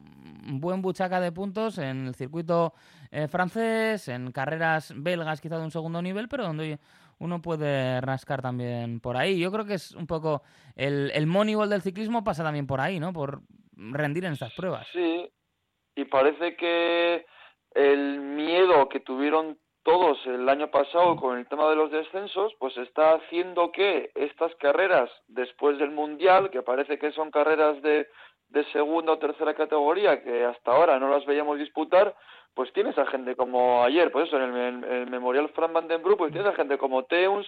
[0.60, 2.76] buen buchaca de puntos en el circuito
[3.10, 6.80] eh, francés, en carreras belgas quizá de un segundo nivel, pero donde
[7.18, 9.40] uno puede rascar también por ahí.
[9.40, 10.44] Yo creo que es un poco
[10.76, 13.12] el, el Moneyball del ciclismo pasa también por ahí, ¿no?
[13.12, 13.42] Por
[13.92, 14.88] rendir en estas pruebas.
[14.92, 15.30] Sí,
[15.96, 17.26] y parece que
[17.74, 22.78] el miedo que tuvieron todos el año pasado con el tema de los descensos, pues
[22.78, 28.08] está haciendo que estas carreras después del Mundial, que parece que son carreras de,
[28.50, 32.16] de segunda o tercera categoría, que hasta ahora no las veíamos disputar,
[32.54, 36.52] pues tienes a gente como ayer, pues eso, en el, Memorial Frank Van pues tienes
[36.52, 37.48] a gente como Teuns,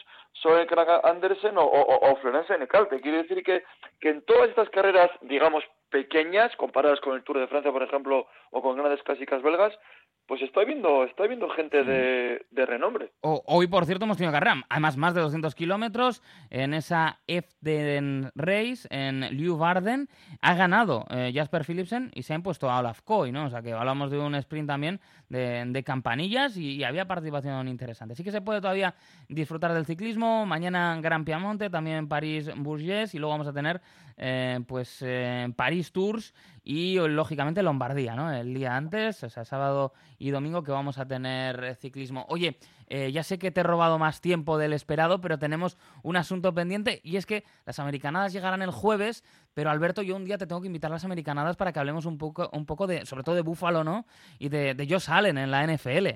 [0.68, 2.54] Krag Andersen o, o, o Florence.
[3.02, 3.64] Quiero decir que,
[4.00, 8.28] que en todas estas carreras, digamos, pequeñas, comparadas con el Tour de Francia, por ejemplo,
[8.52, 9.78] o con grandes clásicas belgas,
[10.26, 13.12] pues estoy viendo, estoy viendo gente de, de renombre.
[13.22, 18.88] Hoy, por cierto, hemos tenido carrera, además más de 200 kilómetros en esa Eften Race
[18.90, 20.08] en Leeuwarden.
[20.42, 23.46] Ha ganado eh, Jasper Philipsen y se ha impuesto a Olaf Koy, ¿no?
[23.46, 27.68] O sea que hablamos de un sprint también de, de campanillas y, y había participación
[27.68, 28.16] interesante.
[28.16, 28.96] Sí que se puede todavía
[29.28, 30.46] disfrutar del ciclismo.
[30.46, 33.82] Mañana Gran Piamonte, también París-Bourges y luego vamos a tener
[34.18, 36.34] eh, pues eh, París Tours
[36.64, 38.32] y lógicamente Lombardía, ¿no?
[38.32, 42.26] El día antes, o sea, sábado y domingo que vamos a tener eh, ciclismo.
[42.30, 42.58] Oye,
[42.90, 47.02] ya sé que te he robado más tiempo del esperado, pero tenemos un asunto pendiente
[47.04, 49.24] y es que las americanadas llegarán el jueves,
[49.56, 52.06] pero Alberto, yo un día te tengo que invitar a las americanadas para que hablemos
[52.06, 54.06] un poco, un poco de, sobre todo de Búfalo, ¿no?
[54.38, 56.08] Y de, de Josh Allen en la NFL.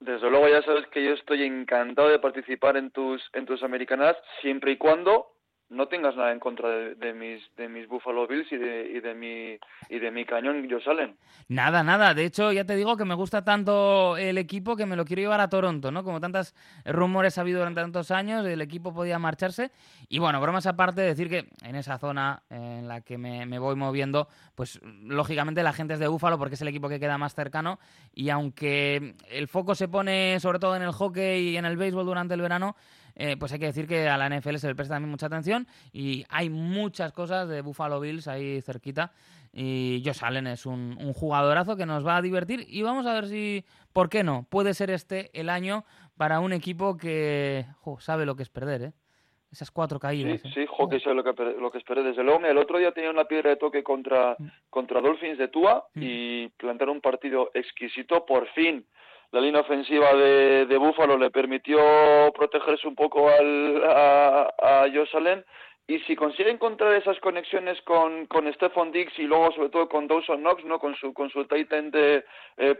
[0.00, 4.14] Desde luego ya sabes que yo estoy encantado de participar en tus en tus americanas
[4.42, 5.35] siempre y cuando
[5.68, 9.14] no tengas nada en contra de, mis de mis Buffalo Bills y de y de
[9.14, 9.58] mi
[9.88, 11.16] y de mi cañón Josh Allen.
[11.48, 12.14] Nada, nada.
[12.14, 15.22] De hecho, ya te digo que me gusta tanto el equipo que me lo quiero
[15.22, 16.04] llevar a Toronto, ¿no?
[16.04, 16.54] Como tantos
[16.84, 19.72] rumores ha habido durante tantos años, el equipo podía marcharse.
[20.08, 23.74] Y bueno, bromas aparte, decir que en esa zona en la que me, me voy
[23.74, 27.34] moviendo, pues lógicamente la gente es de Búfalo porque es el equipo que queda más
[27.34, 27.80] cercano.
[28.14, 32.06] Y aunque el foco se pone sobre todo en el hockey y en el béisbol
[32.06, 32.76] durante el verano,
[33.16, 35.66] eh, pues hay que decir que a la NFL se le presta también mucha atención
[35.92, 39.10] y hay muchas cosas de Buffalo Bills ahí cerquita.
[39.58, 43.14] Y Josh Allen es un, un jugadorazo que nos va a divertir y vamos a
[43.14, 43.64] ver si,
[43.94, 44.46] ¿por qué no?
[44.50, 45.84] Puede ser este el año
[46.18, 48.92] para un equipo que jo, sabe lo que es perder, ¿eh?
[49.50, 50.44] Esas cuatro Sí, caídas.
[50.44, 50.50] ¿eh?
[50.52, 52.02] sí, jo, que eso es lo que, per- lo que esperé.
[52.02, 54.36] Desde luego, el otro día tenía una piedra de toque contra,
[54.68, 56.02] contra Dolphins de Tua Mm.
[56.02, 58.26] y plantaron un partido exquisito.
[58.26, 58.84] Por fin,
[59.32, 61.78] la línea ofensiva de, de Buffalo le permitió
[62.34, 64.86] protegerse un poco al, a, a.
[65.88, 70.08] Y si consigue encontrar esas conexiones con, con Stephon Diggs y luego sobre todo con
[70.08, 70.80] Dawson Knox, ¿no?
[70.80, 72.24] con su, con su tight end eh,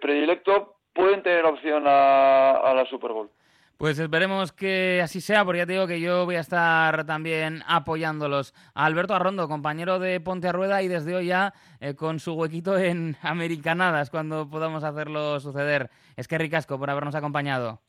[0.00, 3.30] predilecto, pueden tener opción a la Super Bowl.
[3.78, 7.62] Pues esperemos que así sea, porque ya te digo que yo voy a estar también
[7.66, 8.54] apoyándolos.
[8.74, 12.32] A Alberto Arrondo, compañero de Ponte a Rueda y desde hoy ya eh, con su
[12.32, 15.90] huequito en Americanadas cuando podamos hacerlo suceder.
[16.16, 17.82] Es que ricasco por habernos acompañado.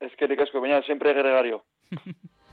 [0.00, 1.64] Es que ricasco, mañana siempre gregario.